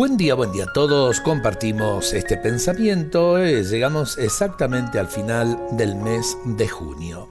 Buen 0.00 0.16
día, 0.16 0.34
buen 0.34 0.50
día 0.50 0.64
a 0.64 0.72
todos. 0.72 1.20
Compartimos 1.20 2.14
este 2.14 2.38
pensamiento. 2.38 3.36
Eh, 3.36 3.62
llegamos 3.64 4.16
exactamente 4.16 4.98
al 4.98 5.08
final 5.08 5.60
del 5.72 5.94
mes 5.94 6.38
de 6.46 6.66
junio. 6.66 7.28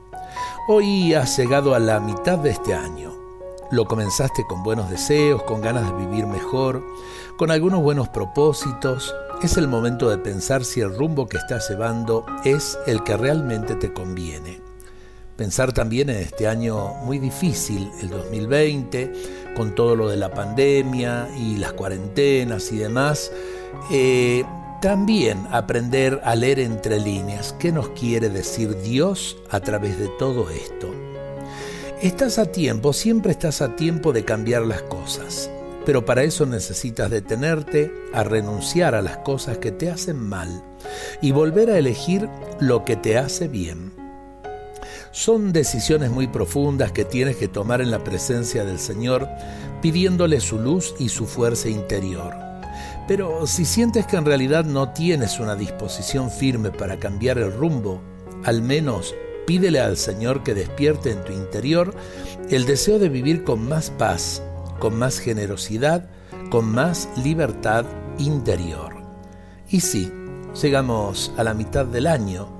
Hoy 0.68 1.12
has 1.14 1.36
llegado 1.36 1.74
a 1.74 1.80
la 1.80 1.98
mitad 1.98 2.38
de 2.38 2.50
este 2.50 2.72
año. 2.72 3.12
Lo 3.72 3.86
comenzaste 3.86 4.44
con 4.46 4.62
buenos 4.62 4.88
deseos, 4.88 5.42
con 5.42 5.60
ganas 5.60 5.84
de 5.84 6.06
vivir 6.06 6.28
mejor, 6.28 6.84
con 7.36 7.50
algunos 7.50 7.82
buenos 7.82 8.08
propósitos. 8.08 9.16
Es 9.42 9.56
el 9.56 9.66
momento 9.66 10.08
de 10.08 10.18
pensar 10.18 10.64
si 10.64 10.80
el 10.80 10.96
rumbo 10.96 11.26
que 11.26 11.38
estás 11.38 11.68
llevando 11.68 12.24
es 12.44 12.78
el 12.86 13.02
que 13.02 13.16
realmente 13.16 13.74
te 13.74 13.92
conviene. 13.92 14.69
Pensar 15.40 15.72
también 15.72 16.10
en 16.10 16.16
este 16.16 16.46
año 16.46 16.96
muy 17.02 17.18
difícil, 17.18 17.90
el 18.02 18.10
2020, 18.10 19.10
con 19.56 19.74
todo 19.74 19.96
lo 19.96 20.10
de 20.10 20.18
la 20.18 20.34
pandemia 20.34 21.30
y 21.34 21.56
las 21.56 21.72
cuarentenas 21.72 22.70
y 22.72 22.76
demás. 22.76 23.32
Eh, 23.90 24.44
también 24.82 25.46
aprender 25.50 26.20
a 26.24 26.34
leer 26.34 26.60
entre 26.60 27.00
líneas 27.00 27.54
qué 27.58 27.72
nos 27.72 27.88
quiere 27.88 28.28
decir 28.28 28.82
Dios 28.82 29.38
a 29.48 29.60
través 29.60 29.98
de 29.98 30.08
todo 30.18 30.50
esto. 30.50 30.88
Estás 32.02 32.36
a 32.38 32.52
tiempo, 32.52 32.92
siempre 32.92 33.32
estás 33.32 33.62
a 33.62 33.76
tiempo 33.76 34.12
de 34.12 34.26
cambiar 34.26 34.66
las 34.66 34.82
cosas, 34.82 35.50
pero 35.86 36.04
para 36.04 36.22
eso 36.22 36.44
necesitas 36.44 37.10
detenerte 37.10 37.90
a 38.12 38.24
renunciar 38.24 38.94
a 38.94 39.00
las 39.00 39.16
cosas 39.16 39.56
que 39.56 39.72
te 39.72 39.90
hacen 39.90 40.18
mal 40.18 40.62
y 41.22 41.32
volver 41.32 41.70
a 41.70 41.78
elegir 41.78 42.28
lo 42.60 42.84
que 42.84 42.96
te 42.96 43.16
hace 43.16 43.48
bien. 43.48 43.99
Son 45.12 45.52
decisiones 45.52 46.10
muy 46.10 46.28
profundas 46.28 46.92
que 46.92 47.04
tienes 47.04 47.36
que 47.36 47.48
tomar 47.48 47.80
en 47.80 47.90
la 47.90 48.04
presencia 48.04 48.64
del 48.64 48.78
Señor, 48.78 49.28
pidiéndole 49.82 50.40
su 50.40 50.58
luz 50.58 50.94
y 51.00 51.08
su 51.08 51.26
fuerza 51.26 51.68
interior. 51.68 52.32
Pero 53.08 53.44
si 53.48 53.64
sientes 53.64 54.06
que 54.06 54.16
en 54.16 54.24
realidad 54.24 54.64
no 54.64 54.92
tienes 54.92 55.40
una 55.40 55.56
disposición 55.56 56.30
firme 56.30 56.70
para 56.70 57.00
cambiar 57.00 57.38
el 57.38 57.52
rumbo, 57.52 58.00
al 58.44 58.62
menos 58.62 59.14
pídele 59.46 59.80
al 59.80 59.96
Señor 59.96 60.44
que 60.44 60.54
despierte 60.54 61.10
en 61.10 61.24
tu 61.24 61.32
interior 61.32 61.92
el 62.50 62.64
deseo 62.66 63.00
de 63.00 63.08
vivir 63.08 63.42
con 63.42 63.68
más 63.68 63.90
paz, 63.90 64.42
con 64.78 64.96
más 64.96 65.18
generosidad, 65.18 66.08
con 66.50 66.70
más 66.70 67.08
libertad 67.24 67.84
interior. 68.18 68.94
Y 69.68 69.80
sí, 69.80 70.12
llegamos 70.62 71.32
a 71.36 71.42
la 71.42 71.54
mitad 71.54 71.86
del 71.86 72.06
año, 72.06 72.59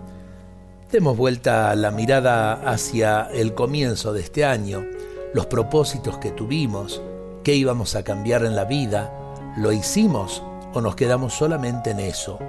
Demos 0.92 1.16
vuelta 1.16 1.72
la 1.76 1.92
mirada 1.92 2.54
hacia 2.68 3.28
el 3.32 3.54
comienzo 3.54 4.12
de 4.12 4.22
este 4.22 4.44
año, 4.44 4.84
los 5.32 5.46
propósitos 5.46 6.18
que 6.18 6.32
tuvimos, 6.32 7.00
qué 7.44 7.54
íbamos 7.54 7.94
a 7.94 8.02
cambiar 8.02 8.44
en 8.44 8.56
la 8.56 8.64
vida, 8.64 9.14
lo 9.56 9.70
hicimos 9.70 10.42
o 10.74 10.80
nos 10.80 10.96
quedamos 10.96 11.32
solamente 11.32 11.90
en 11.90 12.00
eso, 12.00 12.40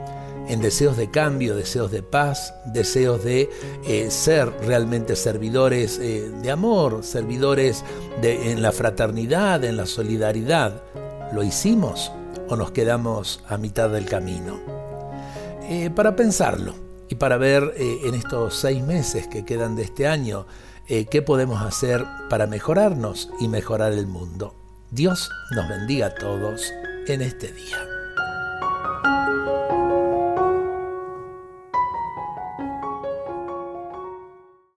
en 0.47 0.59
deseos 0.59 0.97
de 0.97 1.11
cambio, 1.11 1.55
deseos 1.55 1.91
de 1.91 2.01
paz, 2.01 2.55
deseos 2.65 3.23
de 3.23 3.47
eh, 3.85 4.09
ser 4.09 4.51
realmente 4.65 5.15
servidores 5.15 5.99
eh, 5.99 6.31
de 6.41 6.49
amor, 6.49 7.03
servidores 7.03 7.83
de, 8.23 8.51
en 8.51 8.63
la 8.63 8.71
fraternidad, 8.71 9.63
en 9.63 9.77
la 9.77 9.85
solidaridad. 9.85 10.81
¿Lo 11.31 11.43
hicimos 11.43 12.11
o 12.49 12.55
nos 12.55 12.71
quedamos 12.71 13.43
a 13.47 13.57
mitad 13.57 13.91
del 13.91 14.05
camino? 14.05 14.59
Eh, 15.69 15.91
para 15.91 16.15
pensarlo 16.15 16.90
y 17.11 17.15
para 17.15 17.37
ver 17.37 17.73
eh, 17.75 17.99
en 18.05 18.15
estos 18.15 18.55
seis 18.55 18.81
meses 18.81 19.27
que 19.27 19.43
quedan 19.43 19.75
de 19.75 19.83
este 19.83 20.07
año 20.07 20.47
eh, 20.87 21.05
qué 21.05 21.21
podemos 21.21 21.61
hacer 21.61 22.05
para 22.29 22.47
mejorarnos 22.47 23.29
y 23.41 23.49
mejorar 23.49 23.91
el 23.91 24.07
mundo. 24.07 24.55
Dios 24.91 25.29
nos 25.53 25.67
bendiga 25.67 26.07
a 26.07 26.15
todos 26.15 26.71
en 27.07 27.21
este 27.21 27.51
día. 27.51 28.00